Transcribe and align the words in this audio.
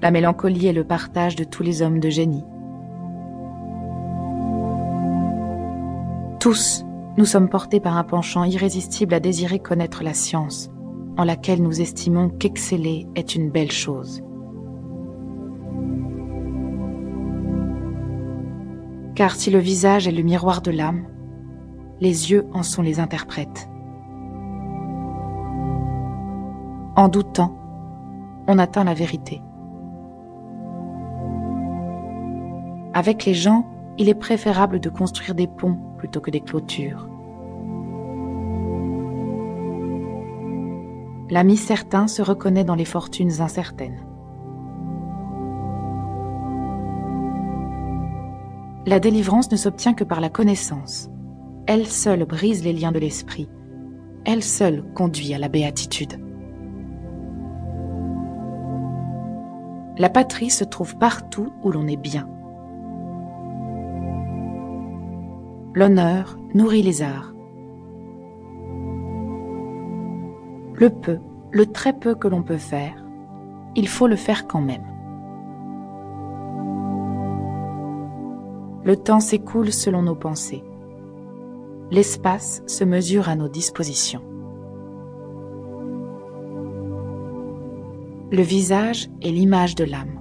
La 0.00 0.12
mélancolie 0.12 0.68
est 0.68 0.72
le 0.72 0.84
partage 0.84 1.34
de 1.34 1.42
tous 1.42 1.64
les 1.64 1.82
hommes 1.82 1.98
de 1.98 2.08
génie. 2.08 2.44
Tous, 6.38 6.84
nous 7.16 7.24
sommes 7.24 7.48
portés 7.48 7.80
par 7.80 7.96
un 7.96 8.04
penchant 8.04 8.44
irrésistible 8.44 9.12
à 9.12 9.18
désirer 9.18 9.58
connaître 9.58 10.04
la 10.04 10.14
science, 10.14 10.70
en 11.16 11.24
laquelle 11.24 11.60
nous 11.60 11.80
estimons 11.80 12.28
qu'exceller 12.28 13.08
est 13.16 13.34
une 13.34 13.50
belle 13.50 13.72
chose. 13.72 14.22
Car 19.16 19.34
si 19.34 19.50
le 19.50 19.58
visage 19.58 20.06
est 20.06 20.12
le 20.12 20.22
miroir 20.22 20.62
de 20.62 20.70
l'âme, 20.70 21.08
les 22.00 22.30
yeux 22.30 22.46
en 22.52 22.62
sont 22.62 22.82
les 22.82 23.00
interprètes. 23.00 23.68
En 26.94 27.08
doutant, 27.08 27.58
on 28.46 28.60
atteint 28.60 28.84
la 28.84 28.94
vérité. 28.94 29.42
Avec 32.98 33.26
les 33.26 33.34
gens, 33.34 33.64
il 33.96 34.08
est 34.08 34.14
préférable 34.16 34.80
de 34.80 34.88
construire 34.88 35.36
des 35.36 35.46
ponts 35.46 35.78
plutôt 35.98 36.20
que 36.20 36.32
des 36.32 36.40
clôtures. 36.40 37.08
L'ami 41.30 41.56
certain 41.56 42.08
se 42.08 42.22
reconnaît 42.22 42.64
dans 42.64 42.74
les 42.74 42.84
fortunes 42.84 43.40
incertaines. 43.40 44.04
La 48.84 48.98
délivrance 48.98 49.52
ne 49.52 49.56
s'obtient 49.56 49.94
que 49.94 50.02
par 50.02 50.20
la 50.20 50.28
connaissance. 50.28 51.08
Elle 51.68 51.86
seule 51.86 52.24
brise 52.24 52.64
les 52.64 52.72
liens 52.72 52.90
de 52.90 52.98
l'esprit. 52.98 53.48
Elle 54.24 54.42
seule 54.42 54.82
conduit 54.94 55.34
à 55.34 55.38
la 55.38 55.48
béatitude. 55.48 56.20
La 59.98 60.08
patrie 60.08 60.50
se 60.50 60.64
trouve 60.64 60.98
partout 60.98 61.52
où 61.62 61.70
l'on 61.70 61.86
est 61.86 61.96
bien. 61.96 62.28
L'honneur 65.78 66.36
nourrit 66.54 66.82
les 66.82 67.02
arts. 67.02 67.32
Le 70.74 70.90
peu, 70.90 71.18
le 71.52 71.66
très 71.66 71.92
peu 71.92 72.16
que 72.16 72.26
l'on 72.26 72.42
peut 72.42 72.56
faire, 72.56 73.04
il 73.76 73.86
faut 73.86 74.08
le 74.08 74.16
faire 74.16 74.48
quand 74.48 74.60
même. 74.60 74.82
Le 78.82 78.96
temps 78.96 79.20
s'écoule 79.20 79.72
selon 79.72 80.02
nos 80.02 80.16
pensées. 80.16 80.64
L'espace 81.92 82.60
se 82.66 82.82
mesure 82.82 83.28
à 83.28 83.36
nos 83.36 83.48
dispositions. 83.48 84.24
Le 88.32 88.42
visage 88.42 89.08
est 89.22 89.30
l'image 89.30 89.76
de 89.76 89.84
l'âme. 89.84 90.17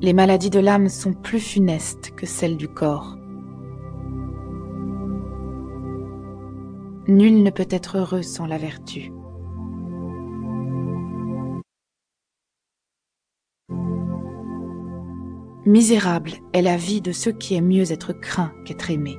Les 0.00 0.12
maladies 0.12 0.50
de 0.50 0.60
l'âme 0.60 0.88
sont 0.88 1.12
plus 1.12 1.40
funestes 1.40 2.12
que 2.14 2.24
celles 2.24 2.56
du 2.56 2.68
corps. 2.68 3.16
Nul 7.08 7.42
ne 7.42 7.50
peut 7.50 7.66
être 7.68 7.98
heureux 7.98 8.22
sans 8.22 8.46
la 8.46 8.58
vertu. 8.58 9.10
Misérable 15.66 16.30
est 16.52 16.62
la 16.62 16.76
vie 16.76 17.00
de 17.00 17.10
ceux 17.10 17.32
qui 17.32 17.56
aiment 17.56 17.66
mieux 17.66 17.90
être 17.90 18.12
craint 18.12 18.52
qu'être 18.64 18.92
aimé. 18.92 19.18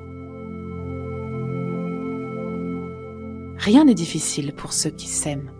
Rien 3.57 3.83
n'est 3.83 3.93
difficile 3.93 4.53
pour 4.55 4.71
ceux 4.71 4.91
qui 4.91 5.07
s'aiment. 5.07 5.51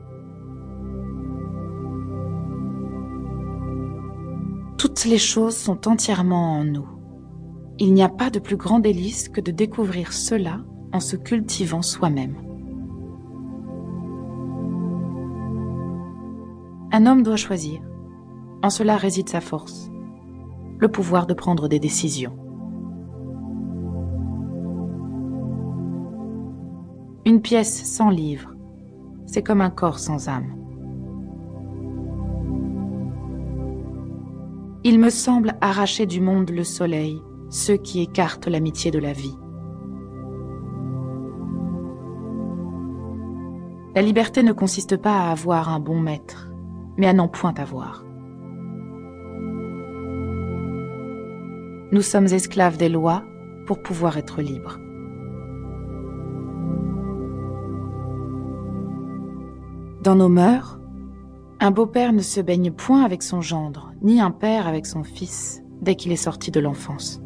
Toutes 4.80 5.04
les 5.04 5.18
choses 5.18 5.58
sont 5.58 5.90
entièrement 5.90 6.54
en 6.54 6.64
nous. 6.64 6.88
Il 7.80 7.94
n'y 7.94 8.02
a 8.02 8.08
pas 8.08 8.30
de 8.30 8.40
plus 8.40 8.56
grand 8.56 8.80
délice 8.80 9.28
que 9.28 9.42
de 9.42 9.52
découvrir 9.52 10.14
cela 10.14 10.62
en 10.94 11.02
se 11.02 11.18
cultivant 11.18 11.82
soi-même. 11.82 12.38
Un 16.94 17.06
homme 17.06 17.24
doit 17.24 17.36
choisir. 17.36 17.82
En 18.64 18.70
cela 18.70 18.96
réside 18.96 19.28
sa 19.28 19.42
force 19.42 19.92
le 20.80 20.88
pouvoir 20.88 21.28
de 21.28 21.34
prendre 21.34 21.68
des 21.68 21.80
décisions. 21.80 22.38
Une 27.26 27.42
pièce 27.42 27.84
sans 27.84 28.10
livre, 28.10 28.56
c'est 29.26 29.44
comme 29.44 29.60
un 29.60 29.72
corps 29.72 30.00
sans 30.00 30.30
âme. 30.30 30.56
Il 34.86 34.98
me 34.98 35.10
semble 35.10 35.56
arracher 35.60 36.06
du 36.06 36.22
monde 36.22 36.52
le 36.52 36.64
soleil, 36.64 37.22
ceux 37.50 37.76
qui 37.76 38.02
écartent 38.02 38.48
l'amitié 38.48 38.92
de 38.92 39.00
la 39.00 39.12
vie. 39.12 39.38
La 43.94 44.02
liberté 44.02 44.42
ne 44.42 44.54
consiste 44.54 44.96
pas 44.96 45.18
à 45.18 45.32
avoir 45.32 45.68
un 45.68 45.82
bon 45.82 46.00
maître, 46.00 46.48
mais 46.96 47.08
à 47.08 47.14
n'en 47.14 47.28
point 47.28 47.54
avoir. 47.58 48.06
Nous 51.92 52.02
sommes 52.02 52.28
esclaves 52.28 52.78
des 52.78 52.88
lois 52.88 53.26
pour 53.66 53.82
pouvoir 53.82 54.18
être 54.18 54.42
libres. 54.42 54.80
Dans 60.02 60.16
nos 60.16 60.30
mœurs, 60.30 60.79
un 61.62 61.72
beau-père 61.72 62.14
ne 62.14 62.22
se 62.22 62.40
baigne 62.40 62.72
point 62.72 63.04
avec 63.04 63.22
son 63.22 63.42
gendre, 63.42 63.92
ni 64.02 64.22
un 64.22 64.32
père 64.32 64.68
avec 64.68 64.86
son 64.86 65.04
fils, 65.04 65.62
dès 65.82 65.96
qu'il 65.96 66.12
est 66.12 66.16
sorti 66.16 66.52
de 66.52 66.60
l'enfance. 66.60 67.22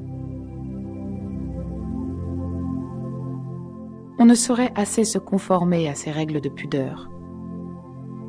On 4.17 4.25
ne 4.25 4.35
saurait 4.35 4.71
assez 4.75 5.03
se 5.03 5.19
conformer 5.19 5.88
à 5.88 5.95
ces 5.95 6.11
règles 6.11 6.41
de 6.41 6.49
pudeur, 6.49 7.09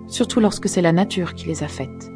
surtout 0.06 0.40
lorsque 0.40 0.68
c'est 0.68 0.82
la 0.82 0.92
nature 0.92 1.34
qui 1.34 1.46
les 1.46 1.62
a 1.62 1.68
faites. 1.68 2.10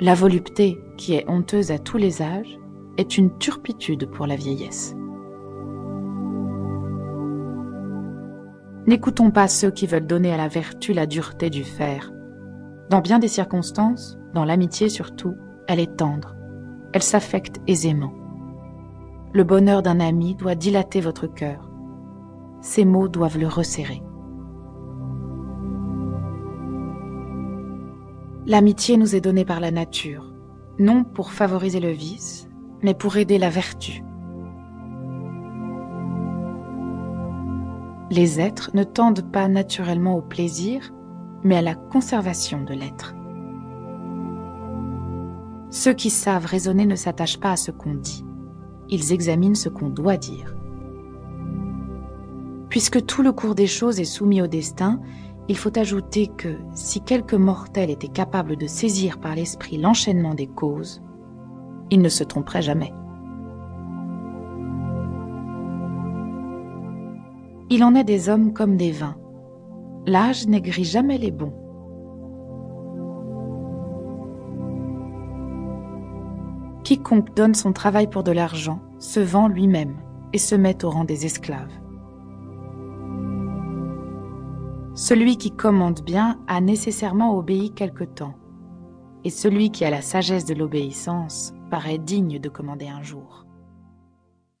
La 0.00 0.14
volupté, 0.14 0.78
qui 0.96 1.14
est 1.14 1.28
honteuse 1.28 1.70
à 1.70 1.78
tous 1.78 1.98
les 1.98 2.22
âges, 2.22 2.58
est 2.96 3.18
une 3.18 3.36
turpitude 3.38 4.10
pour 4.10 4.26
la 4.26 4.36
vieillesse. 4.36 4.96
N'écoutons 8.86 9.30
pas 9.30 9.46
ceux 9.46 9.70
qui 9.70 9.86
veulent 9.86 10.06
donner 10.06 10.32
à 10.32 10.36
la 10.36 10.48
vertu 10.48 10.92
la 10.92 11.06
dureté 11.06 11.50
du 11.50 11.62
fer. 11.62 12.12
Dans 12.90 13.00
bien 13.00 13.20
des 13.20 13.28
circonstances, 13.28 14.18
dans 14.34 14.44
l'amitié 14.44 14.88
surtout, 14.88 15.36
elle 15.68 15.78
est 15.78 15.96
tendre, 15.96 16.34
elle 16.92 17.02
s'affecte 17.02 17.60
aisément. 17.68 18.12
Le 19.32 19.44
bonheur 19.44 19.82
d'un 19.82 20.00
ami 20.00 20.34
doit 20.34 20.56
dilater 20.56 21.00
votre 21.00 21.26
cœur. 21.26 21.70
Ses 22.60 22.84
mots 22.84 23.08
doivent 23.08 23.38
le 23.38 23.46
resserrer. 23.46 24.02
L'amitié 28.44 28.96
nous 28.96 29.14
est 29.14 29.20
donnée 29.20 29.44
par 29.44 29.60
la 29.60 29.70
nature, 29.70 30.34
non 30.80 31.04
pour 31.04 31.30
favoriser 31.30 31.78
le 31.78 31.90
vice, 31.92 32.48
mais 32.82 32.94
pour 32.94 33.16
aider 33.16 33.38
la 33.38 33.50
vertu. 33.50 34.02
Les 38.14 38.40
êtres 38.40 38.72
ne 38.74 38.84
tendent 38.84 39.32
pas 39.32 39.48
naturellement 39.48 40.18
au 40.18 40.20
plaisir, 40.20 40.92
mais 41.44 41.56
à 41.56 41.62
la 41.62 41.74
conservation 41.74 42.62
de 42.62 42.74
l'être. 42.74 43.14
Ceux 45.70 45.94
qui 45.94 46.10
savent 46.10 46.44
raisonner 46.44 46.84
ne 46.84 46.94
s'attachent 46.94 47.40
pas 47.40 47.52
à 47.52 47.56
ce 47.56 47.70
qu'on 47.70 47.94
dit, 47.94 48.22
ils 48.90 49.14
examinent 49.14 49.54
ce 49.54 49.70
qu'on 49.70 49.88
doit 49.88 50.18
dire. 50.18 50.54
Puisque 52.68 53.02
tout 53.06 53.22
le 53.22 53.32
cours 53.32 53.54
des 53.54 53.66
choses 53.66 53.98
est 53.98 54.04
soumis 54.04 54.42
au 54.42 54.46
destin, 54.46 55.00
il 55.48 55.56
faut 55.56 55.78
ajouter 55.78 56.26
que 56.26 56.58
si 56.74 57.00
quelque 57.00 57.36
mortel 57.36 57.88
était 57.88 58.08
capable 58.08 58.56
de 58.56 58.66
saisir 58.66 59.20
par 59.20 59.34
l'esprit 59.34 59.78
l'enchaînement 59.78 60.34
des 60.34 60.48
causes, 60.48 61.00
il 61.90 62.02
ne 62.02 62.10
se 62.10 62.24
tromperait 62.24 62.60
jamais. 62.60 62.92
Il 67.74 67.82
en 67.84 67.94
est 67.94 68.04
des 68.04 68.28
hommes 68.28 68.52
comme 68.52 68.76
des 68.76 68.90
vins. 68.90 69.16
L'âge 70.04 70.46
n'aigrit 70.46 70.84
jamais 70.84 71.16
les 71.16 71.30
bons. 71.30 71.54
Quiconque 76.84 77.34
donne 77.34 77.54
son 77.54 77.72
travail 77.72 78.10
pour 78.10 78.24
de 78.24 78.30
l'argent 78.30 78.80
se 78.98 79.20
vend 79.20 79.48
lui-même 79.48 79.96
et 80.34 80.38
se 80.38 80.54
met 80.54 80.84
au 80.84 80.90
rang 80.90 81.04
des 81.04 81.24
esclaves. 81.24 81.72
Celui 84.94 85.38
qui 85.38 85.50
commande 85.50 86.02
bien 86.02 86.40
a 86.48 86.60
nécessairement 86.60 87.34
obéi 87.34 87.72
quelque 87.72 88.04
temps, 88.04 88.34
et 89.24 89.30
celui 89.30 89.70
qui 89.70 89.86
a 89.86 89.90
la 89.90 90.02
sagesse 90.02 90.44
de 90.44 90.52
l'obéissance 90.52 91.54
paraît 91.70 91.96
digne 91.96 92.38
de 92.38 92.50
commander 92.50 92.88
un 92.88 93.02
jour. 93.02 93.46